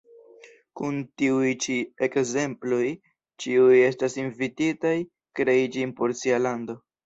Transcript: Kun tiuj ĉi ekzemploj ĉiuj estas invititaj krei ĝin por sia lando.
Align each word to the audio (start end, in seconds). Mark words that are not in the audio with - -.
Kun 0.79 0.95
tiuj 1.21 1.51
ĉi 1.65 1.75
ekzemploj 2.07 2.81
ĉiuj 3.45 3.77
estas 3.91 4.19
invititaj 4.25 4.97
krei 5.41 5.71
ĝin 5.77 5.97
por 6.01 6.21
sia 6.25 6.45
lando. 6.45 6.81